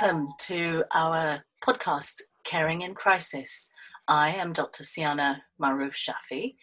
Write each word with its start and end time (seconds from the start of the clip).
welcome 0.00 0.28
to 0.38 0.84
our 0.92 1.42
podcast, 1.64 2.20
Caring 2.44 2.82
in 2.82 2.94
Crisis. 2.94 3.70
I 4.06 4.34
am 4.34 4.52
Dr. 4.52 4.82
Siana 4.82 5.38
Maruf 5.60 5.94
Shafi, 5.94 6.56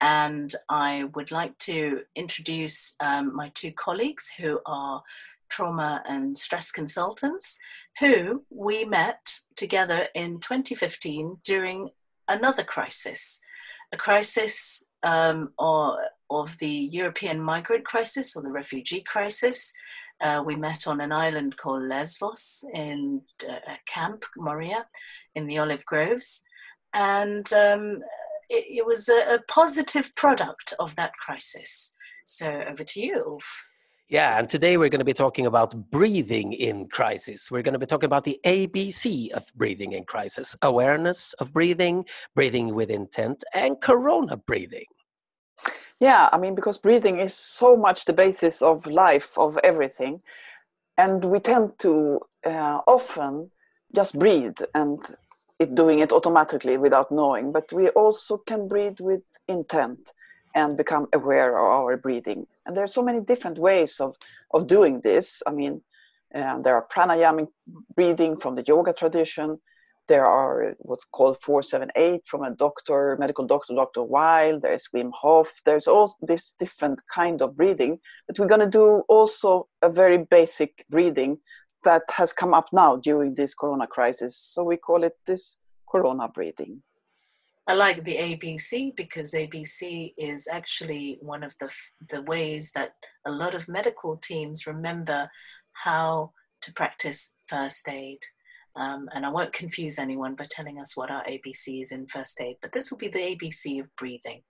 and 0.00 0.54
I 0.70 1.04
would 1.14 1.30
like 1.30 1.58
to 1.60 2.02
introduce 2.16 2.94
um, 3.00 3.34
my 3.34 3.50
two 3.54 3.72
colleagues 3.72 4.30
who 4.38 4.60
are 4.64 5.02
trauma 5.50 6.02
and 6.08 6.36
stress 6.36 6.72
consultants, 6.72 7.58
who 7.98 8.44
we 8.48 8.84
met 8.84 9.40
together 9.54 10.08
in 10.14 10.40
2015 10.40 11.38
during 11.44 11.90
another 12.26 12.64
crisis, 12.64 13.40
a 13.92 13.98
crisis 13.98 14.82
um, 15.02 15.50
or, 15.58 15.98
of 16.30 16.56
the 16.58 16.88
European 16.90 17.40
migrant 17.40 17.84
crisis 17.84 18.34
or 18.34 18.42
the 18.42 18.50
refugee 18.50 19.02
crisis. 19.06 19.74
Uh, 20.20 20.42
we 20.44 20.56
met 20.56 20.86
on 20.86 21.00
an 21.00 21.12
island 21.12 21.56
called 21.56 21.82
Lesvos 21.82 22.64
in 22.74 23.22
uh, 23.48 23.74
Camp 23.86 24.24
Moria 24.36 24.86
in 25.34 25.46
the 25.46 25.58
olive 25.58 25.84
groves. 25.84 26.42
And 26.92 27.50
um, 27.52 28.02
it, 28.48 28.64
it, 28.78 28.86
was 28.86 29.08
a, 29.08 29.34
a, 29.34 29.38
positive 29.46 30.14
product 30.14 30.74
of 30.80 30.96
that 30.96 31.12
crisis. 31.18 31.92
So 32.24 32.64
over 32.68 32.82
to 32.82 33.00
you, 33.00 33.22
Ulf. 33.26 33.64
Yeah, 34.08 34.38
and 34.38 34.48
today 34.48 34.78
we're 34.78 34.88
going 34.88 35.00
to 35.00 35.04
be 35.04 35.12
talking 35.12 35.44
about 35.44 35.90
breathing 35.90 36.54
in 36.54 36.88
crisis. 36.88 37.50
We're 37.50 37.60
going 37.60 37.74
to 37.74 37.78
be 37.78 37.84
talking 37.84 38.06
about 38.06 38.24
the 38.24 38.40
ABC 38.46 39.30
of 39.32 39.44
breathing 39.54 39.92
in 39.92 40.04
crisis 40.04 40.56
awareness 40.62 41.34
of 41.34 41.52
breathing, 41.52 42.06
breathing 42.34 42.74
with 42.74 42.88
intent, 42.88 43.44
and 43.52 43.78
corona 43.82 44.38
breathing. 44.38 44.86
Yeah, 46.00 46.28
I 46.32 46.38
mean, 46.38 46.54
because 46.54 46.78
breathing 46.78 47.18
is 47.18 47.34
so 47.34 47.76
much 47.76 48.04
the 48.04 48.12
basis 48.12 48.62
of 48.62 48.86
life, 48.86 49.36
of 49.36 49.58
everything. 49.64 50.22
And 50.96 51.24
we 51.24 51.40
tend 51.40 51.78
to 51.80 52.20
uh, 52.46 52.80
often 52.86 53.50
just 53.94 54.18
breathe 54.18 54.58
and 54.74 55.00
it 55.58 55.74
doing 55.74 55.98
it 56.00 56.12
automatically 56.12 56.76
without 56.76 57.10
knowing. 57.10 57.52
But 57.52 57.72
we 57.72 57.88
also 57.90 58.38
can 58.38 58.68
breathe 58.68 59.00
with 59.00 59.22
intent 59.48 60.12
and 60.54 60.76
become 60.76 61.08
aware 61.12 61.58
of 61.58 61.64
our 61.64 61.96
breathing. 61.96 62.46
And 62.66 62.76
there 62.76 62.84
are 62.84 62.88
so 62.88 63.02
many 63.02 63.20
different 63.20 63.58
ways 63.58 64.00
of, 64.00 64.16
of 64.52 64.66
doing 64.66 65.00
this. 65.00 65.42
I 65.46 65.52
mean, 65.52 65.82
uh, 66.34 66.60
there 66.62 66.76
are 66.76 66.86
pranayamic 66.92 67.48
breathing 67.96 68.36
from 68.36 68.54
the 68.54 68.64
yoga 68.66 68.92
tradition. 68.92 69.60
There 70.08 70.26
are 70.26 70.74
what's 70.78 71.04
called 71.04 71.38
478 71.42 72.26
from 72.26 72.42
a 72.42 72.50
doctor, 72.50 73.16
medical 73.20 73.46
doctor, 73.46 73.74
Dr. 73.74 74.02
Weil. 74.02 74.58
There's 74.58 74.88
Wim 74.94 75.10
Hof. 75.12 75.52
There's 75.64 75.86
all 75.86 76.16
this 76.22 76.54
different 76.58 77.00
kind 77.14 77.42
of 77.42 77.56
breathing. 77.56 77.98
But 78.26 78.38
we're 78.38 78.46
going 78.46 78.60
to 78.60 78.66
do 78.66 79.02
also 79.08 79.68
a 79.82 79.90
very 79.90 80.18
basic 80.18 80.86
breathing 80.88 81.38
that 81.84 82.02
has 82.10 82.32
come 82.32 82.54
up 82.54 82.68
now 82.72 82.96
during 82.96 83.34
this 83.34 83.54
corona 83.54 83.86
crisis. 83.86 84.36
So 84.36 84.64
we 84.64 84.78
call 84.78 85.04
it 85.04 85.16
this 85.26 85.58
corona 85.90 86.28
breathing. 86.28 86.82
I 87.66 87.74
like 87.74 88.02
the 88.02 88.16
ABC 88.16 88.96
because 88.96 89.32
ABC 89.32 90.14
is 90.16 90.48
actually 90.50 91.18
one 91.20 91.42
of 91.42 91.54
the, 91.60 91.70
the 92.10 92.22
ways 92.22 92.72
that 92.74 92.94
a 93.26 93.30
lot 93.30 93.54
of 93.54 93.68
medical 93.68 94.16
teams 94.16 94.66
remember 94.66 95.30
how 95.84 96.32
to 96.62 96.72
practice 96.72 97.34
first 97.46 97.86
aid. 97.88 98.20
Um, 98.78 99.08
and 99.12 99.26
I 99.26 99.30
won't 99.30 99.52
confuse 99.52 99.98
anyone 99.98 100.34
by 100.34 100.46
telling 100.50 100.78
us 100.78 100.96
what 100.96 101.10
our 101.10 101.24
ABC 101.24 101.82
is 101.82 101.92
in 101.92 102.06
first 102.06 102.40
aid, 102.40 102.56
but 102.62 102.72
this 102.72 102.90
will 102.90 102.98
be 102.98 103.08
the 103.08 103.18
ABC 103.18 103.80
of 103.80 103.86
breathing. 103.96 104.42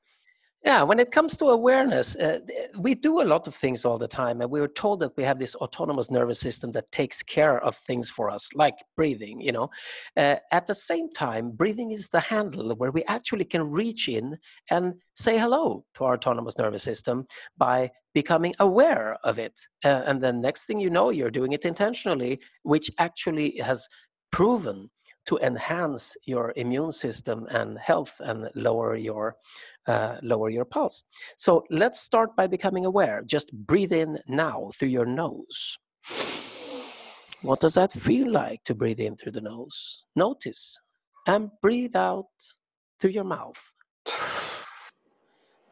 Yeah, 0.65 0.83
when 0.83 0.99
it 0.99 1.13
comes 1.13 1.37
to 1.37 1.47
awareness, 1.47 2.17
uh, 2.17 2.41
we 2.77 2.97
do 2.97 3.21
a 3.21 3.23
lot 3.23 3.47
of 3.47 3.55
things 3.55 3.85
all 3.85 3.97
the 3.97 4.09
time, 4.09 4.41
and 4.41 4.51
we 4.51 4.61
were 4.61 4.67
told 4.67 4.99
that 5.01 5.17
we 5.17 5.23
have 5.23 5.39
this 5.39 5.55
autonomous 5.55 6.11
nervous 6.11 6.41
system 6.41 6.73
that 6.73 6.91
takes 6.91 7.23
care 7.23 7.63
of 7.63 7.77
things 7.87 8.11
for 8.11 8.29
us, 8.29 8.49
like 8.55 8.75
breathing. 8.97 9.41
You 9.41 9.53
know, 9.53 9.71
uh, 10.17 10.37
at 10.51 10.67
the 10.67 10.75
same 10.75 11.13
time, 11.13 11.53
breathing 11.53 11.93
is 11.93 12.09
the 12.09 12.19
handle 12.19 12.75
where 12.75 12.91
we 12.91 13.05
actually 13.05 13.45
can 13.45 13.71
reach 13.71 14.09
in 14.09 14.37
and 14.69 14.95
say 15.15 15.39
hello 15.39 15.85
to 15.95 16.05
our 16.05 16.15
autonomous 16.15 16.59
nervous 16.59 16.83
system 16.83 17.27
by 17.57 17.89
becoming 18.13 18.53
aware 18.59 19.17
of 19.23 19.39
it, 19.39 19.57
uh, 19.85 20.03
and 20.07 20.21
then 20.21 20.41
next 20.41 20.65
thing 20.65 20.81
you 20.81 20.91
know, 20.91 21.11
you're 21.11 21.31
doing 21.31 21.53
it 21.53 21.65
intentionally, 21.67 22.41
which 22.65 22.91
actually 22.99 23.59
has 23.59 23.87
proven 24.31 24.91
to 25.27 25.39
enhance 25.39 26.17
your 26.25 26.55
immune 26.57 26.91
system 26.91 27.47
and 27.51 27.79
health 27.79 28.15
and 28.21 28.49
lower 28.55 28.97
your 28.97 29.37
uh, 29.87 30.17
lower 30.23 30.49
your 30.51 30.65
pulse. 30.65 31.03
So 31.37 31.65
let's 31.71 32.01
start 32.01 32.35
by 32.37 32.47
becoming 32.47 32.87
aware. 32.87 33.23
Just 33.27 33.53
breathe 33.53 33.93
in 33.93 34.19
now 34.27 34.71
through 34.75 34.89
your 34.89 35.07
nose. 35.07 35.79
What 37.43 37.61
does 37.61 37.75
that 37.75 37.93
feel 37.93 38.31
like 38.31 38.65
to 38.65 38.75
breathe 38.75 39.01
in 39.01 39.17
through 39.17 39.33
the 39.33 39.41
nose? 39.41 40.03
Notice 40.17 40.79
and 41.27 41.51
breathe 41.63 41.95
out 41.95 42.27
through 42.99 43.11
your 43.11 43.25
mouth. 43.25 43.61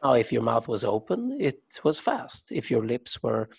Now, 0.03 0.13
if 0.13 0.31
your 0.31 0.43
mouth 0.43 0.67
was 0.67 0.85
open, 0.85 1.35
it 1.39 1.59
was 1.83 1.99
fast. 1.99 2.51
If 2.51 2.69
your 2.69 2.85
lips 2.85 3.21
were 3.23 3.49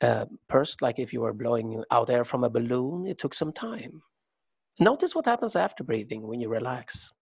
uh, 0.00 0.24
pursed, 0.48 0.80
like 0.82 0.98
if 0.98 1.12
you 1.12 1.20
were 1.20 1.34
blowing 1.34 1.84
out 1.90 2.10
air 2.10 2.24
from 2.24 2.44
a 2.44 2.50
balloon, 2.50 3.06
it 3.06 3.18
took 3.18 3.34
some 3.34 3.52
time. 3.52 4.02
Notice 4.82 5.14
what 5.14 5.26
happens 5.26 5.54
after 5.54 5.84
breathing 5.84 6.26
when 6.26 6.40
you 6.40 6.48
relax. 6.48 7.12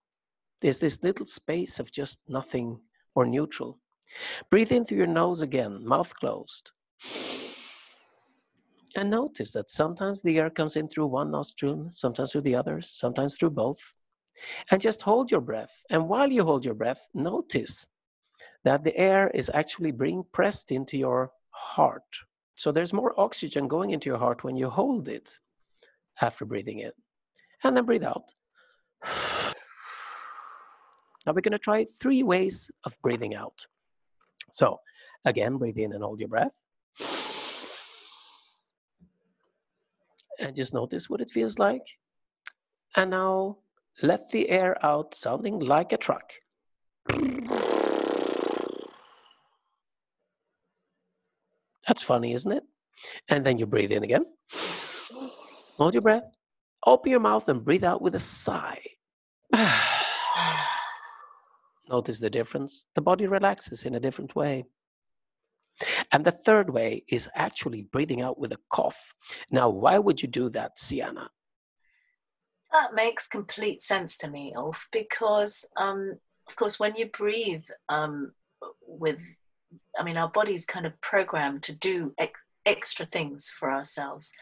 There's 0.63 0.79
this 0.79 1.03
little 1.03 1.27
space 1.27 1.79
of 1.79 1.93
just 1.93 2.19
nothing 2.27 2.81
or 3.15 3.27
neutral. 3.27 3.79
Breathe 4.51 4.73
in 4.73 4.87
through 4.87 4.97
your 4.97 5.07
nose 5.07 5.43
again, 5.43 5.87
mouth 5.87 6.11
closed. 6.15 6.73
And 8.97 9.11
notice 9.11 9.53
that 9.53 9.69
sometimes 9.69 10.23
the 10.23 10.39
air 10.39 10.49
comes 10.49 10.77
in 10.77 10.89
through 10.89 11.09
one 11.09 11.31
nostril, 11.31 11.91
sometimes 11.93 12.33
through 12.33 12.49
the 12.49 12.55
other, 12.55 12.81
sometimes 12.81 13.37
through 13.37 13.51
both. 13.51 13.81
And 14.71 14.81
just 14.81 15.03
hold 15.03 15.31
your 15.31 15.43
breath. 15.43 15.83
And 15.91 16.09
while 16.09 16.33
you 16.33 16.43
hold 16.45 16.65
your 16.65 16.73
breath, 16.73 17.07
notice 17.13 17.87
that 18.65 18.85
the 18.85 18.97
air 18.97 19.29
is 19.35 19.51
actually 19.53 19.91
being 19.91 20.25
pressed 20.33 20.73
into 20.73 20.97
your 20.97 21.31
heart. 21.51 22.11
So 22.55 22.73
there's 22.73 22.95
more 22.95 23.13
oxygen 23.21 23.69
going 23.69 23.91
into 23.91 24.09
your 24.09 24.19
heart 24.19 24.45
when 24.45 24.57
you 24.57 24.71
hold 24.71 25.09
it 25.09 25.39
after 26.23 26.47
breathing 26.47 26.79
in 26.79 26.93
and 27.65 27.77
then 27.77 27.85
breathe 27.85 28.05
out. 28.05 28.25
Now 31.27 31.35
we're 31.35 31.43
going 31.43 31.53
to 31.53 31.59
try 31.59 31.87
three 32.01 32.23
ways 32.23 32.71
of 32.85 32.95
breathing 33.03 33.35
out. 33.35 33.67
So 34.53 34.81
again, 35.27 35.59
breathe 35.59 35.77
in 35.77 35.93
and 35.93 36.03
hold 36.03 36.19
your 36.19 36.31
breath. 36.31 36.53
And 40.39 40.57
just 40.57 40.73
notice 40.73 41.11
what 41.11 41.21
it 41.21 41.31
feels 41.31 41.59
like. 41.59 41.87
And 42.97 43.11
now 43.11 43.59
let 44.03 44.31
the 44.31 44.49
air 44.49 44.83
out 44.85 45.15
sounding 45.15 45.59
like 45.59 45.93
a 45.93 45.99
truck. 45.99 46.33
That's 51.87 52.03
funny, 52.03 52.33
isn't 52.33 52.51
it? 52.51 52.63
And 53.29 53.45
then 53.45 53.59
you 53.59 53.67
breathe 53.67 53.93
in 53.93 54.05
again. 54.05 54.25
Hold 55.77 55.93
your 55.93 56.03
breath. 56.03 56.25
Open 56.87 57.11
your 57.11 57.21
mouth 57.21 57.49
and 57.49 57.65
breathe 57.65 57.85
out 57.85 58.01
with 58.01 58.15
a 58.15 58.21
sigh. 58.21 58.81
Notice 61.89 62.21
the 62.21 62.31
difference. 62.31 62.87
The 62.95 63.03
body 63.03 63.27
relaxes 63.27 63.85
in 63.85 63.95
a 63.97 64.01
different 64.01 64.35
way. 64.35 64.65
And 66.13 66.25
the 66.25 66.31
third 66.31 66.71
way 66.71 67.05
is 67.09 67.29
actually 67.35 67.83
breathing 67.83 68.23
out 68.23 68.39
with 68.39 68.53
a 68.53 68.59
cough. 68.71 69.15
Now, 69.51 69.69
why 69.69 69.99
would 69.99 70.23
you 70.23 70.29
do 70.29 70.49
that, 70.51 70.79
Siana? 70.79 71.29
That 72.73 72.95
makes 72.95 73.27
complete 73.27 73.81
sense 73.81 74.17
to 74.19 74.31
me, 74.31 74.53
Ulf, 74.57 74.89
because, 74.93 75.69
um, 75.77 76.19
of 76.49 76.57
course, 76.57 76.79
when 76.79 76.95
you 76.95 77.07
breathe 77.07 77.65
um, 77.89 78.33
with, 78.87 79.19
I 79.99 80.05
mean, 80.05 80.17
our 80.17 80.29
body's 80.29 80.65
kind 80.65 80.87
of 80.87 81.01
programmed 81.01 81.65
to 81.65 81.75
do 81.75 82.15
ex- 82.19 82.45
extra 82.67 83.07
things 83.07 83.49
for 83.49 83.71
ourselves. 83.71 84.33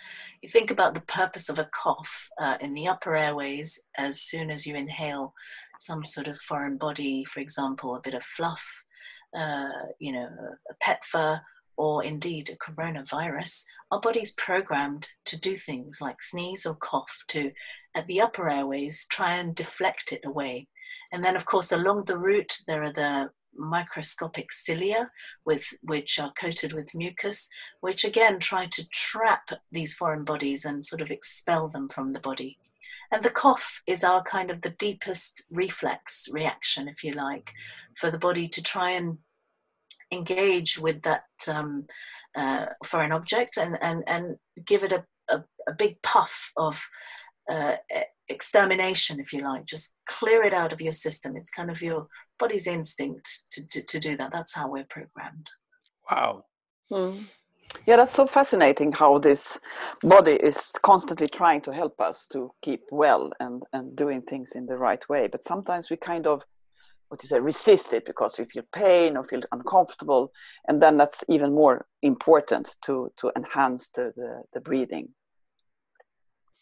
You 0.43 0.49
think 0.49 0.71
about 0.71 0.95
the 0.95 1.01
purpose 1.01 1.49
of 1.49 1.59
a 1.59 1.69
cough 1.73 2.29
uh, 2.41 2.57
in 2.61 2.75
the 2.75 2.89
upper 2.89 3.17
airways 3.17 3.81
as 3.97 4.21
soon 4.21 4.51
as 4.51 4.67
you 4.67 4.75
inhale 4.75 5.35
some 5.79 6.05
sort 6.05 6.29
of 6.29 6.39
foreign 6.41 6.77
body, 6.77 7.25
for 7.25 7.41
example, 7.41 7.95
a 7.95 8.01
bit 8.01 8.15
of 8.15 8.25
fluff, 8.25 8.85
uh, 9.39 9.69
you 9.99 10.13
know, 10.13 10.29
a 10.71 10.75
pet 10.81 11.05
fur, 11.05 11.41
or 11.77 12.03
indeed 12.03 12.51
a 12.51 12.57
coronavirus, 12.57 13.63
our 13.93 14.01
body's 14.01 14.33
programmed 14.33 15.09
to 15.25 15.39
do 15.39 15.55
things 15.55 16.01
like 16.01 16.21
sneeze 16.21 16.67
or 16.67 16.75
cough 16.75 17.23
to, 17.29 17.53
at 17.95 18.07
the 18.09 18.21
upper 18.21 18.51
airways, 18.51 19.07
try 19.09 19.37
and 19.37 19.55
deflect 19.55 20.13
it 20.13 20.21
away. 20.25 20.67
And 21.13 21.25
then, 21.25 21.37
of 21.37 21.47
course, 21.47 21.71
along 21.71 22.05
the 22.05 22.19
route, 22.19 22.59
there 22.67 22.83
are 22.83 22.93
the 22.93 23.31
microscopic 23.59 24.53
cilia 24.53 25.11
with 25.45 25.67
which 25.83 26.19
are 26.19 26.33
coated 26.33 26.73
with 26.73 26.95
mucus 26.95 27.49
which 27.81 28.05
again 28.05 28.39
try 28.39 28.67
to 28.67 28.89
trap 28.89 29.51
these 29.73 29.95
foreign 29.95 30.25
bodies 30.25 30.65
and 30.65 30.85
sort 30.85 31.03
of 31.03 31.11
expel 31.11 31.69
them 31.69 31.89
from 31.89 32.11
the 32.11 32.21
body. 32.21 32.59
And 33.11 33.23
the 33.23 33.31
cough 33.31 33.83
is 33.87 34.05
our 34.05 34.23
kind 34.23 34.51
of 34.51 34.61
the 34.61 34.71
deepest 34.71 35.45
reflex 35.51 36.29
reaction 36.31 36.89
if 36.89 37.03
you 37.03 37.13
like 37.13 37.53
for 37.97 38.11
the 38.11 38.19
body 38.19 38.49
to 38.49 38.63
try 38.63 38.91
and 38.91 39.19
engage 40.13 40.79
with 40.79 41.03
that 41.03 41.25
um, 41.49 41.87
uh, 42.37 42.67
foreign 42.85 43.13
object 43.13 43.57
and, 43.57 43.79
and, 43.81 44.05
and 44.07 44.37
give 44.65 44.85
it 44.85 44.93
a 44.93 45.05
a, 45.29 45.45
a 45.69 45.73
big 45.73 46.01
puff 46.03 46.53
of 46.57 46.89
uh, 47.49 47.77
extermination, 48.29 49.21
if 49.21 49.33
you 49.33 49.43
like. 49.43 49.65
Just 49.65 49.97
clear 50.07 50.43
it 50.43 50.55
out 50.55 50.73
of 50.73 50.81
your 50.81 50.93
system. 50.93 51.37
It's 51.37 51.51
kind 51.51 51.71
of 51.71 51.81
your 51.81 52.07
body's 52.39 52.67
instinct 52.67 53.45
to, 53.53 53.69
to, 53.69 53.83
to 53.83 53.99
do 53.99 54.17
that. 54.17 54.33
That's 54.33 54.55
how 54.55 54.71
we're 54.71 54.87
programmed. 54.89 55.51
Wow. 56.11 56.45
Mm. 56.93 57.27
Yeah, 57.87 57.97
that's 57.97 58.13
so 58.13 58.27
fascinating 58.27 58.93
how 58.93 59.19
this 59.19 59.59
body 60.03 60.33
is 60.33 60.73
constantly 60.83 61.27
trying 61.27 61.61
to 61.63 61.73
help 61.73 62.01
us 62.01 62.27
to 62.33 62.51
keep 62.63 62.83
well 62.91 63.31
and, 63.41 63.63
and 63.73 63.95
doing 63.95 64.23
things 64.23 64.53
in 64.53 64.67
the 64.67 64.77
right 64.77 65.07
way. 65.09 65.29
But 65.31 65.43
sometimes 65.43 65.91
we 65.91 65.97
kind 65.97 66.27
of, 66.27 66.43
what 67.09 67.23
you 67.23 67.29
say, 67.29 67.41
resist 67.41 67.93
it 67.93 68.07
because 68.07 68.39
we 68.39 68.47
feel 68.47 68.65
pain 68.73 69.17
or 69.17 69.25
feel 69.25 69.43
uncomfortable. 69.53 70.33
And 70.67 70.83
then 70.83 70.97
that's 70.97 71.23
even 71.29 71.55
more 71.55 71.87
important 72.03 72.75
to, 72.87 73.13
to 73.19 73.33
enhance 73.37 73.91
the, 73.91 74.13
the, 74.17 74.43
the 74.55 74.61
breathing. 74.61 75.09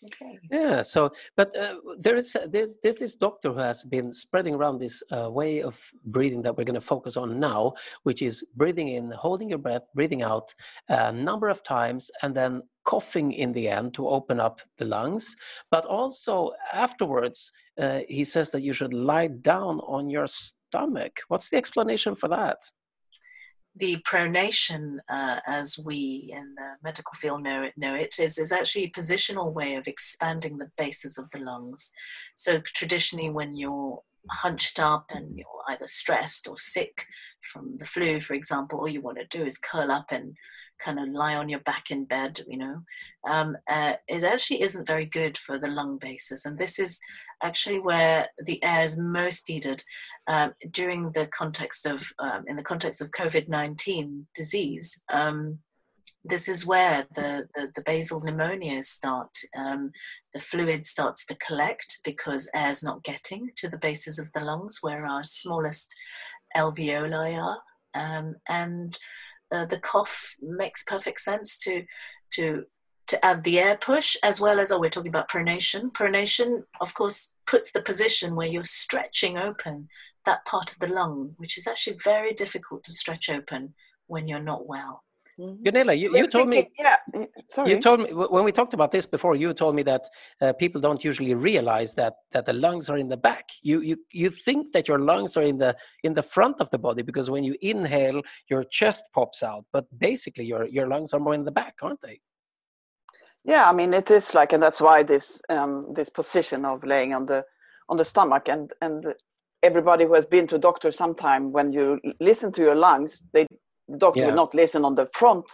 Okay. 0.07 0.39
Yeah. 0.51 0.83
So, 0.83 1.11
but 1.37 1.57
uh, 1.57 1.77
there 1.99 2.17
is 2.17 2.37
there's 2.49 2.77
there's 2.83 2.97
this 2.97 3.15
doctor 3.15 3.53
who 3.53 3.59
has 3.59 3.83
been 3.85 4.13
spreading 4.13 4.55
around 4.55 4.79
this 4.79 5.03
uh, 5.11 5.31
way 5.31 5.63
of 5.63 5.81
breathing 6.05 6.43
that 6.43 6.57
we're 6.57 6.65
going 6.65 6.75
to 6.75 6.81
focus 6.81 7.17
on 7.17 7.41
now, 7.41 7.75
which 8.05 8.23
is 8.23 8.45
breathing 8.57 8.89
in, 8.89 9.11
holding 9.13 9.49
your 9.49 9.59
breath, 9.59 9.83
breathing 9.95 10.23
out 10.23 10.55
a 10.89 11.13
number 11.13 11.49
of 11.49 11.63
times, 11.63 12.11
and 12.23 12.35
then 12.35 12.63
coughing 12.85 13.33
in 13.33 13.53
the 13.53 13.69
end 13.69 13.95
to 13.95 14.09
open 14.09 14.39
up 14.39 14.61
the 14.79 14.85
lungs. 14.85 15.35
But 15.71 15.85
also 15.87 16.53
afterwards, 16.73 17.51
uh, 17.79 18.01
he 18.09 18.25
says 18.25 18.51
that 18.51 18.63
you 18.63 18.73
should 18.73 18.95
lie 18.95 19.27
down 19.29 19.81
on 19.81 20.09
your 20.09 20.27
stomach. 20.27 21.21
What's 21.29 21.49
the 21.49 21.57
explanation 21.57 22.15
for 22.15 22.29
that? 22.29 22.59
The 23.77 23.99
pronation, 24.09 24.99
uh, 25.09 25.41
as 25.47 25.79
we 25.79 26.33
in 26.33 26.55
the 26.55 26.73
medical 26.83 27.15
field 27.15 27.43
know 27.43 27.63
it, 27.63 27.75
know 27.77 27.95
it 27.95 28.17
is, 28.19 28.39
is 28.39 28.53
actually 28.53 28.85
a 28.85 28.91
positional 28.91 29.53
way 29.53 29.75
of 29.75 29.87
expanding 29.87 30.57
the 30.57 30.71
bases 30.79 31.19
of 31.19 31.31
the 31.31 31.39
lungs. 31.39 31.93
So 32.35 32.61
traditionally, 32.61 33.31
when 33.31 33.55
you're 33.55 34.01
hunched 34.31 34.81
up 34.81 35.07
and 35.11 35.37
you're 35.37 35.47
either 35.69 35.87
stressed 35.87 36.49
or 36.49 36.57
sick 36.57 37.07
from 37.53 37.77
the 37.79 37.85
flu, 37.85 38.21
for 38.21 38.35
example, 38.35 38.79
all 38.79 38.89
you 38.89 39.03
want 39.03 39.19
to 39.19 39.39
do 39.39 39.45
is 39.45 39.59
curl 39.59 39.91
up 39.91 40.07
and 40.11 40.37
kind 40.79 40.99
of 40.99 41.09
lie 41.09 41.35
on 41.35 41.49
your 41.49 41.61
back 41.61 41.91
in 41.91 42.05
bed, 42.05 42.41
you 42.47 42.59
know, 42.59 42.83
um, 43.29 43.57
uh, 43.71 43.95
it 44.09 44.25
actually 44.25 44.63
isn't 44.63 44.87
very 44.87 45.07
good 45.07 45.37
for 45.37 45.59
the 45.59 45.69
lung 45.69 45.99
bases. 45.99 46.45
And 46.45 46.59
this 46.59 46.79
is 46.79 47.01
actually 47.43 47.79
where 47.79 48.29
the 48.45 48.63
air 48.63 48.85
is 48.85 48.99
most 48.99 49.49
needed 49.49 49.83
um, 50.27 50.55
during 50.71 51.13
the 51.13 51.27
context 51.27 51.87
of, 51.87 52.13
um, 52.19 52.45
in 52.47 52.57
the 52.57 52.63
context 52.63 53.01
of 53.01 53.11
COVID-19 53.11 54.25
disease. 54.35 55.01
Um, 55.13 55.59
this 56.29 56.49
is 56.49 56.67
where 56.67 57.07
the, 57.15 57.49
the, 57.55 57.71
the 57.77 57.83
basal 57.83 58.21
pneumonias 58.21 58.87
start. 58.87 59.31
Um, 59.57 59.93
the 60.35 60.41
fluid 60.41 60.85
starts 60.85 61.25
to 61.27 61.37
collect 61.37 62.01
because 62.05 62.49
air's 62.55 62.83
not 62.83 63.05
getting 63.05 63.51
to 63.57 63.69
the 63.69 63.79
bases 63.79 64.19
of 64.19 64.33
the 64.33 64.41
lungs 64.41 64.79
where 64.81 65.07
our 65.07 65.23
smallest 65.23 65.95
alveoli 66.57 67.41
are. 67.41 67.59
Um, 67.95 68.35
and 68.49 68.99
uh, 69.53 69.67
the 69.67 69.79
cough 69.79 70.35
makes 70.41 70.83
perfect 70.85 71.21
sense 71.21 71.59
to 71.59 71.85
to 72.31 72.65
to 73.07 73.25
add 73.25 73.45
the 73.45 73.61
air 73.61 73.77
push 73.77 74.17
as 74.25 74.41
well 74.41 74.59
as 74.59 74.73
oh 74.73 74.81
we're 74.81 74.91
talking 74.91 75.09
about 75.09 75.31
pronation 75.31 75.93
pronation 75.93 76.65
of 76.81 76.93
course 76.95 77.35
puts 77.47 77.71
the 77.71 77.81
position 77.81 78.35
where 78.35 78.49
you're 78.49 78.65
stretching 78.65 79.39
open 79.39 79.89
that 80.25 80.45
part 80.45 80.73
of 80.73 80.79
the 80.81 80.89
lung 80.89 81.33
which 81.37 81.57
is 81.57 81.69
actually 81.69 81.97
very 82.03 82.35
difficult 82.35 82.83
to 82.83 82.93
stretch 82.93 83.31
open 83.31 83.75
when 84.07 84.29
you're 84.29 84.41
not 84.41 84.67
well. 84.67 85.03
Gunilla, 85.39 85.93
you, 85.93 86.17
you 86.17 86.27
told 86.29 86.49
me. 86.49 86.71
Yeah, 86.79 86.97
sorry. 87.49 87.71
You 87.71 87.81
told 87.81 88.01
me 88.01 88.13
when 88.13 88.43
we 88.43 88.53
talked 88.53 88.73
about 88.73 88.91
this 88.91 89.05
before. 89.05 89.37
You 89.37 89.53
told 89.53 89.75
me 89.75 89.83
that 89.83 90.09
uh, 90.41 90.55
people 90.55 90.81
don't 90.81 91.05
usually 91.05 91.35
realize 91.35 91.93
that 91.95 92.15
that 92.33 92.47
the 92.47 92.55
lungs 92.55 92.89
are 92.89 92.97
in 92.97 93.09
the 93.09 93.19
back. 93.19 93.51
You 93.61 93.83
you 93.83 93.99
you 94.13 94.31
think 94.31 94.73
that 94.73 94.89
your 94.89 94.99
lungs 94.99 95.37
are 95.37 95.43
in 95.43 95.59
the 95.59 95.77
in 96.05 96.15
the 96.15 96.23
front 96.23 96.61
of 96.61 96.71
the 96.71 96.79
body 96.79 97.03
because 97.03 97.29
when 97.29 97.45
you 97.45 97.55
inhale, 97.61 98.23
your 98.49 98.65
chest 98.65 99.05
pops 99.13 99.43
out. 99.43 99.67
But 99.75 99.85
basically, 99.99 100.47
your 100.47 100.67
your 100.69 100.89
lungs 100.89 101.13
are 101.13 101.21
more 101.21 101.35
in 101.35 101.45
the 101.45 101.53
back, 101.53 101.75
aren't 101.83 102.01
they? 102.01 102.19
Yeah, 103.45 103.69
I 103.69 103.75
mean 103.75 103.93
it 103.93 104.11
is 104.11 104.33
like, 104.33 104.55
and 104.55 104.63
that's 104.63 104.81
why 104.81 105.03
this 105.03 105.43
um, 105.51 105.93
this 105.93 106.09
position 106.09 106.65
of 106.65 106.83
laying 106.83 107.13
on 107.13 107.27
the 107.27 107.45
on 107.91 107.99
the 107.99 108.05
stomach 108.07 108.49
and 108.49 108.73
and 108.81 109.15
everybody 109.63 110.05
who 110.05 110.15
has 110.15 110.27
been 110.27 110.47
to 110.47 110.57
a 110.57 110.59
doctor 110.59 110.91
sometime 110.91 111.53
when 111.53 111.73
you 111.73 112.01
listen 112.21 112.53
to 112.53 112.63
your 112.63 112.75
lungs, 112.75 113.23
they 113.33 113.47
the 113.97 114.07
doctor 114.07 114.21
yeah. 114.21 114.27
will 114.29 114.35
not 114.35 114.55
listen 114.55 114.85
on 114.85 114.95
the 114.95 115.07
front. 115.15 115.47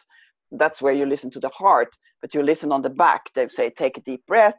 That's 0.51 0.83
where 0.83 0.93
you 0.93 1.07
listen 1.07 1.31
to 1.31 1.41
the 1.41 1.49
heart, 1.49 1.97
but 2.21 2.35
you 2.35 2.43
listen 2.43 2.73
on 2.73 2.83
the 2.83 2.91
back. 2.91 3.31
They 3.35 3.49
say, 3.49 3.71
take 3.71 3.97
a 3.97 4.01
deep 4.01 4.27
breath 4.27 4.57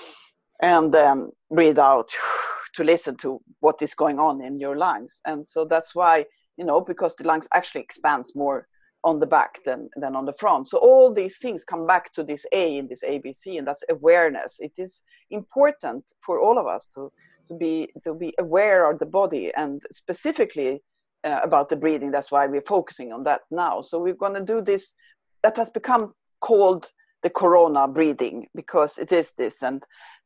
and 0.62 0.94
um, 0.96 1.30
breathe 1.50 1.78
out 1.78 2.08
to 2.74 2.84
listen 2.84 3.16
to 3.18 3.40
what 3.60 3.82
is 3.82 3.94
going 3.94 4.18
on 4.18 4.42
in 4.42 4.58
your 4.58 4.76
lungs. 4.76 5.20
And 5.26 5.46
so 5.46 5.64
that's 5.64 5.94
why, 5.94 6.24
you 6.56 6.64
know, 6.64 6.80
because 6.80 7.14
the 7.16 7.26
lungs 7.26 7.48
actually 7.54 7.82
expands 7.82 8.34
more 8.34 8.66
on 9.04 9.20
the 9.20 9.26
back 9.26 9.58
than, 9.64 9.88
than 9.96 10.16
on 10.16 10.24
the 10.24 10.32
front. 10.32 10.68
So 10.68 10.78
all 10.78 11.12
these 11.12 11.38
things 11.38 11.64
come 11.64 11.86
back 11.86 12.12
to 12.14 12.24
this 12.24 12.46
A 12.52 12.78
in 12.78 12.88
this 12.88 13.04
ABC, 13.04 13.58
and 13.58 13.66
that's 13.66 13.84
awareness. 13.90 14.56
It 14.58 14.72
is 14.78 15.02
important 15.30 16.04
for 16.24 16.40
all 16.40 16.58
of 16.58 16.66
us 16.66 16.88
to, 16.94 17.12
to 17.48 17.54
be 17.54 17.88
to 18.04 18.12
be 18.14 18.34
aware 18.38 18.90
of 18.90 18.98
the 18.98 19.06
body 19.06 19.52
and 19.56 19.80
specifically 19.92 20.82
uh, 21.24 21.40
about 21.42 21.68
the 21.68 21.76
breathing. 21.76 22.10
That's 22.10 22.30
why 22.30 22.46
we're 22.46 22.62
focusing 22.62 23.12
on 23.12 23.24
that 23.24 23.42
now. 23.50 23.80
So 23.80 23.98
we're 23.98 24.14
going 24.14 24.34
to 24.34 24.44
do 24.44 24.60
this. 24.60 24.92
That 25.42 25.56
has 25.56 25.70
become 25.70 26.12
called 26.40 26.90
the 27.22 27.30
corona 27.30 27.88
breathing 27.88 28.46
because 28.54 28.98
it 28.98 29.12
is 29.12 29.32
this, 29.32 29.62
and 29.62 29.82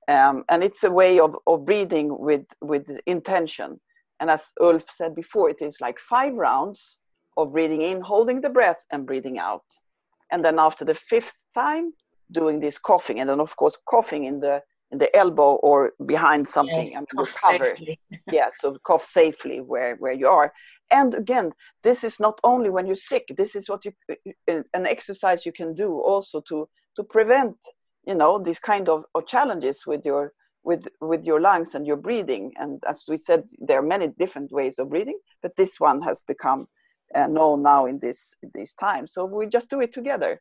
um, 0.08 0.44
and 0.48 0.62
it's 0.62 0.82
a 0.82 0.90
way 0.90 1.18
of, 1.18 1.36
of 1.46 1.64
breathing 1.64 2.18
with 2.18 2.46
with 2.60 2.86
intention. 3.06 3.80
And 4.20 4.30
as 4.30 4.52
Ulf 4.60 4.88
said 4.88 5.14
before, 5.14 5.50
it 5.50 5.62
is 5.62 5.80
like 5.80 5.98
five 5.98 6.34
rounds 6.34 6.98
of 7.36 7.52
breathing 7.52 7.82
in, 7.82 8.00
holding 8.00 8.40
the 8.40 8.50
breath, 8.50 8.84
and 8.90 9.06
breathing 9.06 9.38
out. 9.38 9.64
And 10.30 10.44
then 10.44 10.58
after 10.58 10.84
the 10.84 10.94
fifth 10.94 11.34
time, 11.54 11.92
doing 12.30 12.60
this 12.60 12.78
coughing, 12.78 13.20
and 13.20 13.28
then 13.28 13.40
of 13.40 13.56
course 13.56 13.76
coughing 13.88 14.24
in 14.24 14.40
the 14.40 14.62
in 14.92 14.98
the 14.98 15.14
elbow 15.16 15.54
or 15.56 15.92
behind 16.06 16.46
something 16.46 16.90
yes, 16.90 16.96
I 16.96 17.00
mean, 17.16 17.26
safely. 17.26 18.00
yeah 18.32 18.50
so 18.58 18.76
cough 18.84 19.04
safely 19.04 19.60
where 19.60 19.96
where 19.96 20.12
you 20.12 20.28
are. 20.28 20.52
And 20.90 21.14
again 21.14 21.52
this 21.82 22.04
is 22.04 22.20
not 22.20 22.38
only 22.44 22.70
when 22.70 22.86
you're 22.86 22.94
sick 23.12 23.24
this 23.36 23.56
is 23.56 23.68
what 23.68 23.84
you 23.84 23.92
an 24.46 24.86
exercise 24.86 25.46
you 25.46 25.52
can 25.52 25.74
do 25.74 25.98
also 25.98 26.40
to 26.48 26.68
to 26.96 27.02
prevent 27.02 27.56
you 28.06 28.14
know 28.14 28.38
these 28.38 28.58
kind 28.58 28.88
of, 28.88 29.04
of 29.14 29.26
challenges 29.26 29.86
with 29.86 30.04
your 30.04 30.32
with 30.62 30.86
with 31.00 31.24
your 31.24 31.40
lungs 31.40 31.74
and 31.74 31.86
your 31.86 31.96
breathing. 31.96 32.52
And 32.56 32.82
as 32.86 33.04
we 33.08 33.16
said 33.16 33.48
there 33.58 33.78
are 33.78 33.94
many 33.94 34.08
different 34.08 34.52
ways 34.52 34.78
of 34.78 34.90
breathing 34.90 35.18
but 35.42 35.56
this 35.56 35.80
one 35.80 36.02
has 36.02 36.22
become 36.22 36.68
uh, 37.14 37.26
known 37.26 37.62
now 37.62 37.86
in 37.86 37.98
this 37.98 38.34
this 38.54 38.74
time. 38.74 39.06
So 39.06 39.24
we 39.24 39.46
just 39.46 39.70
do 39.70 39.80
it 39.80 39.92
together 39.94 40.40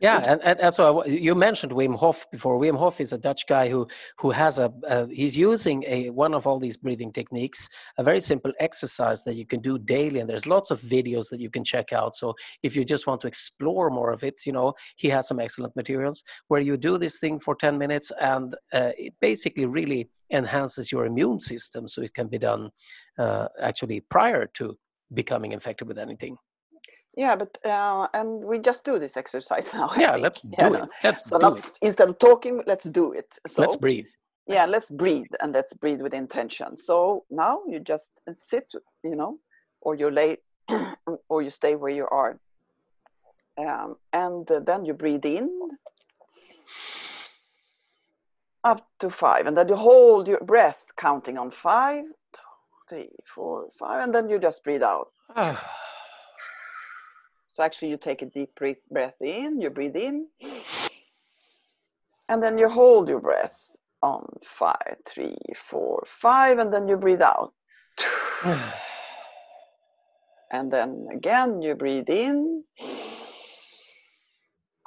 yeah, 0.00 0.38
and, 0.42 0.58
and, 0.58 0.72
so 0.72 1.04
you 1.04 1.34
mentioned 1.34 1.72
Wim 1.72 1.94
Hof 1.94 2.26
before. 2.32 2.58
Wim 2.58 2.78
Hof 2.78 3.02
is 3.02 3.12
a 3.12 3.18
Dutch 3.18 3.46
guy 3.46 3.68
who 3.68 3.86
who 4.18 4.30
has 4.30 4.58
a 4.58 4.72
uh, 4.88 5.06
he's 5.06 5.36
using 5.36 5.84
a 5.86 6.08
one 6.08 6.32
of 6.32 6.46
all 6.46 6.58
these 6.58 6.78
breathing 6.78 7.12
techniques, 7.12 7.68
a 7.98 8.02
very 8.02 8.20
simple 8.20 8.50
exercise 8.60 9.22
that 9.24 9.34
you 9.34 9.44
can 9.44 9.60
do 9.60 9.78
daily, 9.78 10.20
and 10.20 10.28
there's 10.28 10.46
lots 10.46 10.70
of 10.70 10.80
videos 10.80 11.28
that 11.28 11.38
you 11.38 11.50
can 11.50 11.64
check 11.64 11.92
out. 11.92 12.16
So 12.16 12.34
if 12.62 12.74
you 12.74 12.82
just 12.82 13.06
want 13.06 13.20
to 13.20 13.26
explore 13.26 13.90
more 13.90 14.10
of 14.10 14.24
it, 14.24 14.40
you 14.46 14.52
know 14.52 14.72
he 14.96 15.08
has 15.10 15.28
some 15.28 15.38
excellent 15.38 15.76
materials 15.76 16.24
where 16.48 16.62
you 16.62 16.78
do 16.78 16.96
this 16.96 17.18
thing 17.18 17.38
for 17.38 17.54
10 17.54 17.76
minutes, 17.76 18.10
and 18.20 18.54
uh, 18.72 18.92
it 18.96 19.12
basically 19.20 19.66
really 19.66 20.08
enhances 20.32 20.90
your 20.90 21.04
immune 21.04 21.38
system, 21.38 21.86
so 21.86 22.00
it 22.00 22.14
can 22.14 22.26
be 22.26 22.38
done 22.38 22.70
uh, 23.18 23.48
actually 23.60 24.00
prior 24.00 24.46
to 24.54 24.78
becoming 25.12 25.52
infected 25.52 25.86
with 25.88 25.98
anything. 25.98 26.38
Yeah, 27.16 27.36
but 27.36 27.58
uh, 27.64 28.06
and 28.14 28.44
we 28.44 28.58
just 28.58 28.84
do 28.84 28.98
this 28.98 29.16
exercise 29.16 29.72
now. 29.74 29.90
Yeah, 29.96 30.16
let's 30.16 30.42
do 30.42 30.74
it. 30.74 30.88
Let's 31.02 31.28
so 31.28 31.38
do 31.38 31.42
not, 31.42 31.58
it. 31.58 31.78
Instead 31.82 32.08
of 32.08 32.18
talking, 32.18 32.62
let's 32.66 32.84
do 32.84 33.12
it. 33.12 33.38
So, 33.46 33.62
let's 33.62 33.76
breathe. 33.76 34.06
Yeah, 34.46 34.62
let's, 34.62 34.72
let's 34.72 34.90
breathe 34.90 35.32
and 35.40 35.52
let's 35.52 35.74
breathe 35.74 36.00
with 36.00 36.14
intention. 36.14 36.76
So 36.76 37.24
now 37.30 37.60
you 37.68 37.78
just 37.78 38.20
sit, 38.34 38.66
you 39.04 39.14
know, 39.14 39.38
or 39.80 39.94
you 39.94 40.10
lay, 40.10 40.38
or 41.28 41.42
you 41.42 41.50
stay 41.50 41.76
where 41.76 41.92
you 41.92 42.06
are, 42.10 42.38
um, 43.58 43.96
and 44.12 44.48
then 44.66 44.84
you 44.84 44.94
breathe 44.94 45.24
in 45.24 45.50
up 48.62 48.86
to 49.00 49.10
five, 49.10 49.46
and 49.46 49.56
then 49.56 49.68
you 49.68 49.76
hold 49.76 50.28
your 50.28 50.40
breath, 50.40 50.84
counting 50.96 51.38
on 51.38 51.50
five, 51.50 52.04
three, 52.88 53.10
four, 53.24 53.68
five, 53.78 54.04
and 54.04 54.14
then 54.14 54.28
you 54.28 54.38
just 54.38 54.62
breathe 54.64 54.82
out. 54.82 55.08
So 57.52 57.62
actually 57.62 57.90
you 57.90 57.96
take 57.96 58.22
a 58.22 58.26
deep 58.26 58.58
breath 58.90 59.20
in, 59.20 59.60
you 59.60 59.70
breathe 59.70 59.96
in, 59.96 60.28
and 62.28 62.42
then 62.42 62.58
you 62.58 62.68
hold 62.68 63.08
your 63.08 63.20
breath 63.20 63.58
on 64.02 64.24
five, 64.42 64.96
three, 65.06 65.36
four, 65.56 66.04
five, 66.06 66.58
and 66.58 66.72
then 66.72 66.88
you 66.88 66.96
breathe 66.96 67.22
out. 67.22 67.52
and 70.50 70.72
then 70.72 71.08
again 71.12 71.60
you 71.60 71.74
breathe 71.74 72.08
in, 72.08 72.64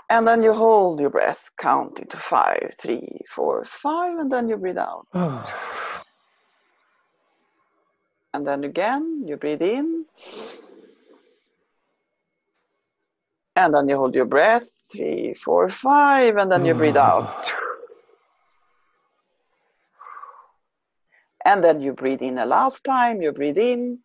And 0.09 0.27
then 0.27 0.43
you 0.43 0.53
hold 0.53 0.99
your 0.99 1.09
breath, 1.09 1.49
count 1.57 2.07
to 2.09 2.17
five, 2.17 2.75
three, 2.77 3.21
four, 3.27 3.65
five, 3.65 4.19
and 4.19 4.31
then 4.31 4.47
you 4.47 4.57
breathe 4.57 4.77
out. 4.77 5.07
And 8.35 8.47
then 8.47 8.63
again, 8.63 9.23
you 9.27 9.37
breathe 9.37 9.61
in. 9.61 10.02
And 13.55 13.73
then 13.73 13.87
you 13.87 13.97
hold 13.97 14.15
your 14.15 14.25
breath, 14.25 14.67
three, 14.91 15.33
four, 15.35 15.69
five, 15.69 16.37
and 16.37 16.51
then 16.51 16.65
you 16.65 16.73
breathe 16.73 16.95
mm. 16.95 17.07
out. 17.07 17.51
And 21.45 21.63
then 21.63 21.81
you 21.81 21.93
breathe 21.93 22.21
in 22.21 22.35
the 22.35 22.45
last 22.45 22.83
time, 22.83 23.21
you 23.21 23.31
breathe 23.31 23.57
in. 23.57 23.99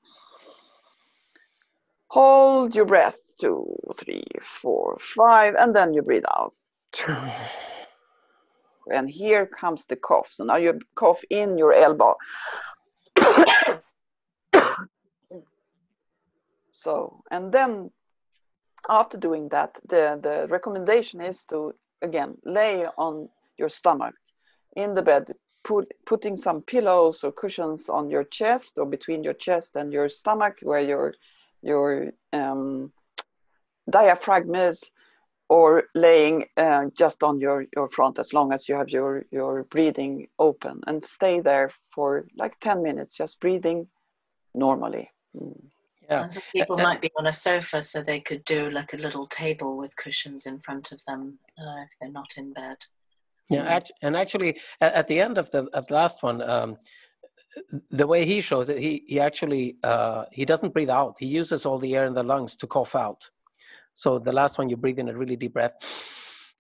Hold 2.09 2.75
your 2.75 2.85
breath, 2.85 3.19
two, 3.41 3.77
three, 3.97 4.25
four, 4.43 4.99
five, 5.01 5.55
and 5.55 5.75
then 5.75 5.95
you 5.95 6.03
breathe 6.03 6.25
out. 6.31 6.55
And 8.91 9.09
here 9.09 9.47
comes 9.47 9.87
the 9.87 9.97
cough. 9.97 10.29
So 10.31 10.45
now 10.45 10.57
you 10.57 10.81
cough 10.95 11.23
in 11.31 11.59
your 11.59 11.73
elbow. 11.75 12.17
so, 16.73 17.23
and 17.31 17.53
then 17.53 17.91
after 18.89 19.17
doing 19.17 19.49
that, 19.51 19.79
the, 19.89 20.19
the 20.23 20.47
recommendation 20.49 21.21
is 21.21 21.45
to, 21.47 21.75
again, 22.03 22.37
lay 22.45 22.87
on 22.97 23.29
your 23.59 23.69
stomach 23.69 24.15
in 24.77 24.95
the 24.95 25.03
bed, 25.03 25.33
put, 25.65 25.93
putting 26.07 26.37
some 26.37 26.63
pillows 26.63 27.25
or 27.25 27.33
cushions 27.33 27.89
on 27.89 28.11
your 28.11 28.25
chest 28.25 28.79
or 28.79 28.87
between 28.87 29.23
your 29.25 29.35
chest 29.35 29.77
and 29.77 29.93
your 29.93 30.09
stomach 30.09 30.59
where 30.63 30.81
your, 30.81 31.15
your 31.63 32.13
um, 32.33 32.93
diaphragm 33.91 34.55
is, 34.55 34.91
or 35.49 35.85
laying 35.95 36.45
uh, 36.59 36.85
just 36.97 37.23
on 37.23 37.41
your, 37.41 37.65
your 37.75 37.89
front 37.89 38.19
as 38.19 38.35
long 38.35 38.53
as 38.53 38.69
you 38.69 38.75
have 38.75 38.91
your, 38.91 39.25
your 39.31 39.65
breathing 39.65 40.29
open 40.39 40.81
and 40.87 41.03
stay 41.03 41.41
there 41.41 41.71
for 41.91 42.27
like 42.37 42.59
10 42.61 42.83
minutes, 42.83 43.17
just 43.17 43.41
breathing 43.41 43.87
normally. 44.55 45.11
Mm. 45.35 45.71
Yeah. 46.09 46.23
And 46.23 46.33
some 46.33 46.43
people 46.53 46.81
uh, 46.81 46.83
might 46.83 47.01
be 47.01 47.11
on 47.19 47.27
a 47.27 47.33
sofa, 47.33 47.83
so 47.83 48.03
they 48.03 48.21
could 48.21 48.45
do 48.45 48.71
like 48.71 48.93
a 48.95 48.97
little 48.97 49.27
table 49.27 49.77
with 49.77 49.97
cushions 49.97 50.47
in 50.47 50.59
front 50.61 50.91
of 50.93 51.03
them 51.07 51.39
uh, 51.59 51.83
if 51.83 51.91
they're 52.01 52.11
not 52.11 52.33
in 52.37 52.53
bed. 52.53 52.77
Yeah, 53.51 53.81
and 54.03 54.15
actually, 54.17 54.61
at 54.81 55.07
the 55.09 55.21
end 55.21 55.39
of 55.39 55.51
the, 55.51 55.65
of 55.73 55.87
the 55.87 55.95
last 55.95 56.23
one, 56.23 56.43
um, 56.43 56.77
the 57.91 58.07
way 58.07 58.27
he 58.27 58.41
shows 58.43 58.69
it, 58.69 58.79
he 58.79 59.05
he 59.07 59.21
actually 59.21 59.77
uh, 59.83 60.25
he 60.33 60.45
doesn't 60.45 60.75
breathe 60.75 60.91
out. 60.91 61.15
He 61.19 61.27
uses 61.27 61.65
all 61.65 61.79
the 61.79 61.95
air 61.95 62.05
in 62.05 62.15
the 62.15 62.23
lungs 62.23 62.57
to 62.57 62.67
cough 62.67 62.95
out. 62.95 63.23
So 63.95 64.19
the 64.19 64.33
last 64.33 64.59
one, 64.59 64.69
you 64.69 64.77
breathe 64.77 64.99
in 64.99 65.09
a 65.09 65.17
really 65.17 65.37
deep 65.37 65.55
breath, 65.55 65.73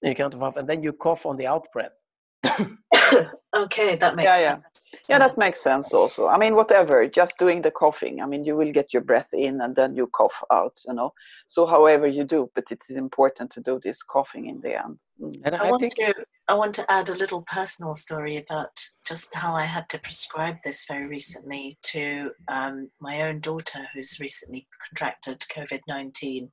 you 0.03 0.15
count 0.15 0.35
off, 0.35 0.57
and 0.57 0.67
then 0.67 0.83
you 0.83 0.93
cough 0.93 1.27
on 1.27 1.37
the 1.37 1.47
out 1.47 1.67
breath. 1.73 2.03
okay, 3.57 3.97
that 3.97 4.17
makes 4.17 4.27
yeah, 4.27 4.49
sense. 4.49 4.63
Yeah. 4.93 4.99
yeah, 5.09 5.19
that 5.19 5.39
makes 5.39 5.61
sense 5.61 5.93
also. 5.93 6.29
I 6.29 6.39
mean, 6.39 6.55
whatever, 6.55 7.07
just 7.07 7.39
doing 7.39 7.63
the 7.63 7.71
coughing. 7.71 8.21
I 8.21 8.27
mean, 8.27 8.45
you 8.45 8.57
will 8.57 8.73
get 8.73 8.93
your 8.93 9.03
breath 9.03 9.31
in 9.33 9.61
and 9.61 9.75
then 9.75 9.97
you 9.97 10.07
cough 10.09 10.43
out, 10.53 10.81
you 10.87 10.95
know. 10.95 11.13
So, 11.47 11.67
however 11.67 12.07
you 12.07 12.25
do, 12.25 12.51
but 12.55 12.71
it 12.71 12.85
is 12.89 12.97
important 12.97 13.51
to 13.53 13.61
do 13.61 13.81
this 13.83 14.03
coughing 14.03 14.47
in 14.47 14.61
the 14.61 14.83
end. 14.85 15.01
Mm. 15.21 15.41
And 15.45 15.55
I, 15.57 15.67
I 15.67 15.71
want 15.71 15.81
think... 15.81 15.95
to, 15.97 16.15
I 16.47 16.55
want 16.55 16.75
to 16.77 16.91
add 16.91 17.09
a 17.09 17.15
little 17.15 17.43
personal 17.43 17.95
story 17.95 18.37
about 18.37 18.79
just 19.05 19.35
how 19.35 19.55
I 19.55 19.65
had 19.65 19.89
to 19.91 20.01
prescribe 20.01 20.59
this 20.65 20.85
very 20.87 21.07
recently 21.07 21.79
to 21.85 22.31
um, 22.49 22.91
my 23.01 23.23
own 23.23 23.41
daughter, 23.41 23.87
who's 23.95 24.21
recently 24.21 24.69
contracted 24.89 25.41
COVID 25.41 25.81
19 25.89 26.51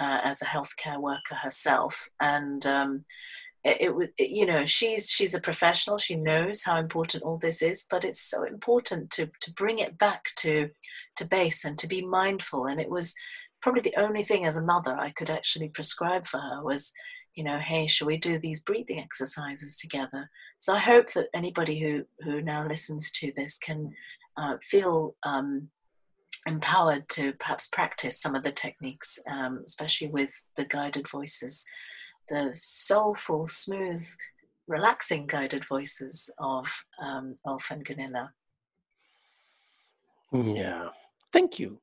uh, 0.00 0.18
as 0.24 0.42
a 0.42 0.46
healthcare 0.46 1.00
worker 1.00 1.34
herself. 1.34 2.08
And 2.20 2.66
um, 2.66 3.04
it, 3.62 3.94
was 3.94 4.08
you 4.18 4.46
know 4.46 4.64
she's 4.64 5.10
she's 5.10 5.34
a 5.34 5.40
professional 5.40 5.98
she 5.98 6.16
knows 6.16 6.62
how 6.62 6.78
important 6.78 7.22
all 7.22 7.36
this 7.36 7.60
is 7.60 7.84
but 7.90 8.04
it's 8.04 8.20
so 8.20 8.44
important 8.44 9.10
to 9.10 9.30
to 9.40 9.52
bring 9.52 9.78
it 9.78 9.98
back 9.98 10.24
to 10.36 10.70
to 11.16 11.24
base 11.26 11.64
and 11.64 11.78
to 11.78 11.86
be 11.86 12.04
mindful. 12.04 12.66
And 12.66 12.80
it 12.80 12.88
was 12.88 13.14
probably 13.60 13.82
the 13.82 13.96
only 13.98 14.24
thing 14.24 14.46
as 14.46 14.56
a 14.56 14.62
mother 14.62 14.96
i 14.96 15.10
could 15.10 15.28
actually 15.28 15.68
prescribe 15.68 16.26
for 16.26 16.38
her 16.38 16.64
was 16.64 16.92
you 17.34 17.44
know 17.44 17.58
hey 17.58 17.86
shall 17.86 18.06
we 18.06 18.16
do 18.16 18.38
these 18.38 18.62
breathing 18.62 18.98
exercises 18.98 19.78
together? 19.78 20.30
So 20.58 20.74
i 20.74 20.78
hope 20.78 21.12
that 21.12 21.28
anybody 21.34 21.78
who 21.78 22.04
who 22.24 22.40
now 22.40 22.66
listens 22.66 23.10
to 23.12 23.32
this 23.36 23.58
can 23.58 23.92
uh, 24.36 24.56
feel 24.62 25.16
um, 25.24 25.68
empowered 26.46 27.06
to 27.10 27.34
perhaps 27.34 27.66
practice 27.66 28.18
some 28.18 28.34
of 28.34 28.42
the 28.42 28.52
techniques 28.52 29.18
um, 29.28 29.62
especially 29.66 30.08
with 30.08 30.32
the 30.56 30.64
guided 30.64 31.06
voices 31.06 31.66
the 32.30 32.50
soulful, 32.54 33.46
smooth, 33.46 34.06
relaxing 34.66 35.26
guided 35.26 35.64
voices 35.66 36.30
of 36.38 36.84
um, 37.02 37.36
Ulf 37.44 37.66
and 37.70 37.84
Gunilla. 37.84 38.32
Yeah, 40.32 40.88
thank 41.32 41.58
you. 41.58 41.80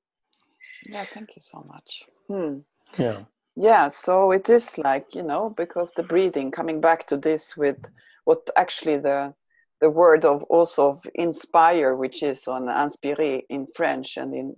Yeah, 0.86 1.06
thank 1.14 1.36
you 1.36 1.42
so 1.42 1.66
much. 1.68 2.04
Hmm. 2.28 2.60
Yeah. 2.98 3.24
Yeah, 3.56 3.90
so 3.90 4.32
it 4.32 4.50
is 4.50 4.78
like, 4.78 5.16
you 5.16 5.24
know, 5.24 5.54
because 5.58 5.92
the 5.94 6.04
breathing, 6.04 6.52
coming 6.52 6.80
back 6.80 7.08
to 7.08 7.18
this 7.18 7.58
with 7.58 7.78
what 8.26 8.50
actually 8.56 8.98
the 8.98 9.34
the 9.82 9.90
word 9.90 10.26
of 10.26 10.44
also 10.44 10.90
of 10.90 11.06
inspire, 11.14 11.96
which 11.96 12.24
is 12.24 12.48
on 12.48 12.70
inspirer 12.70 13.42
in 13.50 13.68
French, 13.76 14.18
and 14.18 14.34
in 14.34 14.56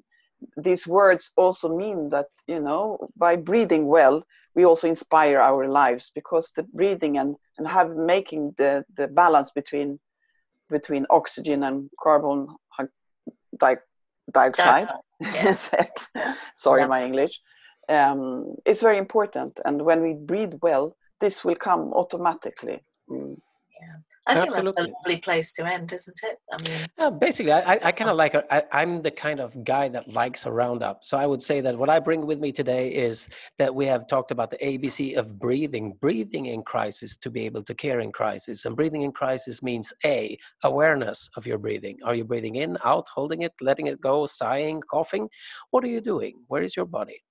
these 0.56 0.88
words 0.88 1.32
also 1.36 1.76
mean 1.76 2.10
that, 2.10 2.28
you 2.48 2.60
know, 2.60 3.10
by 3.18 3.36
breathing 3.36 3.86
well, 3.88 4.24
we 4.56 4.66
also 4.66 4.88
inspire 4.88 5.40
our 5.40 5.68
lives 5.68 6.12
because 6.14 6.52
the 6.56 6.64
breathing 6.64 7.18
and, 7.18 7.36
and 7.58 7.68
have 7.68 7.96
making 7.96 8.54
the, 8.58 8.84
the 8.96 9.08
balance 9.08 9.52
between 9.52 10.00
between 10.70 11.06
oxygen 11.10 11.64
and 11.64 11.90
carbon 12.00 12.48
di- 13.60 13.76
dioxide 14.32 14.88
yeah. 15.20 15.56
sorry 16.56 16.82
yeah. 16.82 16.88
my 16.88 17.04
english 17.04 17.40
um, 17.90 18.56
it's 18.66 18.82
very 18.82 19.00
important 19.00 19.60
and 19.66 19.82
when 19.82 20.02
we 20.02 20.14
breathe 20.14 20.54
well 20.62 20.96
this 21.22 21.44
will 21.44 21.56
come 21.56 21.92
automatically 21.94 22.80
mm. 23.10 23.36
I 24.30 24.36
think 24.36 24.50
Absolutely. 24.50 24.84
that's 24.84 24.90
a 24.90 24.94
lovely 24.94 25.22
place 25.22 25.54
to 25.54 25.66
end, 25.66 25.92
isn't 25.92 26.20
it? 26.22 26.38
I 26.54 26.62
mean, 26.62 26.88
yeah, 27.00 27.10
basically, 27.10 27.52
I, 27.52 27.80
I 27.82 27.92
kind 27.92 28.12
of 28.12 28.14
oh. 28.14 28.18
like, 28.18 28.36
I, 28.36 28.62
I'm 28.72 29.02
the 29.02 29.10
kind 29.10 29.40
of 29.40 29.64
guy 29.64 29.90
that 29.90 30.08
likes 30.08 30.46
a 30.46 30.52
roundup. 30.52 31.00
So 31.04 31.18
I 31.18 31.26
would 31.26 31.42
say 31.42 31.62
that 31.62 31.76
what 31.76 31.90
I 31.90 32.00
bring 32.00 32.28
with 32.28 32.40
me 32.40 32.52
today 32.52 32.90
is 32.90 33.28
that 33.58 33.74
we 33.74 33.88
have 33.88 34.08
talked 34.08 34.30
about 34.30 34.52
the 34.52 34.58
ABC 34.58 35.18
of 35.18 35.40
breathing, 35.40 35.98
breathing 36.00 36.46
in 36.46 36.62
crisis 36.62 37.18
to 37.18 37.32
be 37.32 37.44
able 37.48 37.64
to 37.64 37.74
care 37.74 38.02
in 38.02 38.12
crisis. 38.12 38.66
And 38.66 38.76
breathing 38.76 39.02
in 39.02 39.12
crisis 39.14 39.64
means 39.64 39.92
A, 40.06 40.38
awareness 40.64 41.28
of 41.36 41.48
your 41.48 41.58
breathing. 41.58 41.98
Are 42.06 42.14
you 42.14 42.24
breathing 42.24 42.58
in, 42.58 42.78
out, 42.86 43.08
holding 43.12 43.42
it, 43.42 43.54
letting 43.62 43.88
it 43.88 44.00
go, 44.00 44.28
sighing, 44.28 44.82
coughing? 44.82 45.28
What 45.72 45.84
are 45.84 45.88
you 45.88 46.02
doing? 46.02 46.36
Where 46.50 46.62
is 46.62 46.76
your 46.76 46.86
body? 46.86 47.24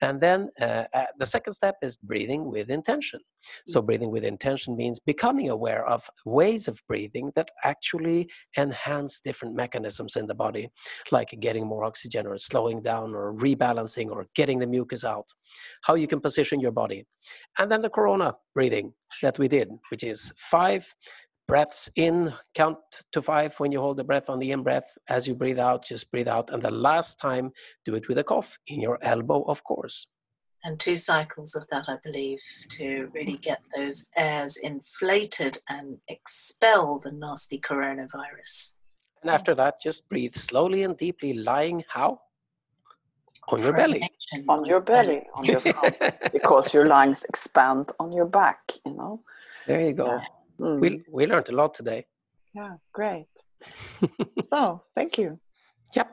And 0.00 0.20
then 0.20 0.48
uh, 0.60 0.84
uh, 0.94 1.06
the 1.18 1.26
second 1.26 1.52
step 1.54 1.76
is 1.82 1.96
breathing 1.96 2.50
with 2.50 2.70
intention. 2.70 3.20
So, 3.66 3.80
mm. 3.80 3.86
breathing 3.86 4.10
with 4.10 4.24
intention 4.24 4.76
means 4.76 5.00
becoming 5.00 5.50
aware 5.50 5.86
of 5.86 6.08
ways 6.24 6.68
of 6.68 6.80
breathing 6.88 7.32
that 7.34 7.50
actually 7.64 8.28
enhance 8.56 9.20
different 9.20 9.54
mechanisms 9.54 10.16
in 10.16 10.26
the 10.26 10.34
body, 10.34 10.68
like 11.10 11.36
getting 11.40 11.66
more 11.66 11.84
oxygen 11.84 12.26
or 12.26 12.36
slowing 12.36 12.82
down 12.82 13.14
or 13.14 13.34
rebalancing 13.34 14.10
or 14.10 14.26
getting 14.34 14.58
the 14.58 14.66
mucus 14.66 15.04
out, 15.04 15.26
how 15.82 15.94
you 15.94 16.06
can 16.06 16.20
position 16.20 16.60
your 16.60 16.72
body. 16.72 17.04
And 17.58 17.70
then 17.70 17.82
the 17.82 17.90
corona 17.90 18.34
breathing 18.54 18.92
that 19.22 19.38
we 19.38 19.48
did, 19.48 19.68
which 19.90 20.04
is 20.04 20.32
five, 20.36 20.86
breaths 21.48 21.90
in, 21.96 22.32
count 22.54 22.78
to 23.12 23.22
five 23.22 23.54
when 23.58 23.72
you 23.72 23.80
hold 23.80 23.96
the 23.96 24.04
breath 24.04 24.30
on 24.30 24.38
the 24.38 24.50
in 24.50 24.62
breath. 24.62 24.90
As 25.08 25.26
you 25.26 25.34
breathe 25.34 25.58
out, 25.58 25.84
just 25.84 26.10
breathe 26.10 26.28
out. 26.28 26.50
And 26.50 26.62
the 26.62 26.70
last 26.70 27.18
time, 27.18 27.50
do 27.84 27.94
it 27.94 28.08
with 28.08 28.18
a 28.18 28.24
cough 28.24 28.58
in 28.66 28.80
your 28.80 28.98
elbow, 29.02 29.42
of 29.44 29.62
course. 29.64 30.06
And 30.64 30.78
two 30.78 30.96
cycles 30.96 31.56
of 31.56 31.66
that, 31.68 31.88
I 31.88 31.96
believe, 32.04 32.40
to 32.70 33.10
really 33.12 33.36
get 33.36 33.60
those 33.76 34.08
airs 34.16 34.56
inflated 34.56 35.58
and 35.68 35.98
expel 36.08 37.00
the 37.02 37.10
nasty 37.10 37.58
coronavirus. 37.58 38.74
And 39.22 39.30
after 39.30 39.54
that, 39.56 39.80
just 39.82 40.08
breathe 40.08 40.36
slowly 40.36 40.84
and 40.84 40.96
deeply, 40.96 41.32
lying 41.32 41.82
how? 41.88 42.20
On 43.48 43.60
your 43.60 43.72
belly. 43.72 44.08
On 44.48 44.64
your 44.64 44.80
belly, 44.80 45.22
on 45.34 45.44
your 45.44 45.60
front, 45.60 45.96
because 46.32 46.72
your 46.72 46.86
lungs 46.86 47.24
expand 47.24 47.90
on 47.98 48.12
your 48.12 48.26
back, 48.26 48.60
you 48.86 48.94
know. 48.94 49.20
There 49.66 49.80
you 49.80 49.92
go. 49.92 50.20
Mm. 50.62 50.80
We 50.80 51.02
we 51.10 51.26
learned 51.26 51.48
a 51.48 51.56
lot 51.56 51.74
today. 51.74 52.06
Yeah, 52.54 52.76
great. 52.92 53.26
so 54.50 54.82
thank 54.94 55.18
you. 55.18 55.40
Yep. 55.96 56.08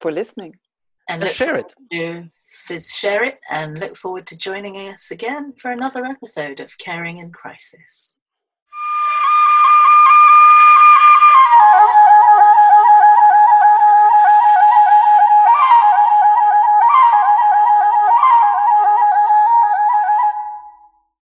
For 0.00 0.12
listening. 0.12 0.54
And, 1.08 1.22
and 1.22 1.30
share 1.30 1.56
it. 1.56 1.74
To 1.92 2.78
share 2.78 3.22
it 3.22 3.38
and 3.50 3.78
look 3.78 3.96
forward 3.96 4.26
to 4.28 4.36
joining 4.36 4.76
us 4.88 5.10
again 5.10 5.52
for 5.58 5.70
another 5.70 6.04
episode 6.04 6.60
of 6.60 6.78
Caring 6.78 7.18
in 7.18 7.30
Crisis. 7.30 8.16